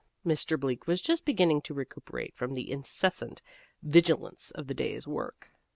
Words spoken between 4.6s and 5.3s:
the day's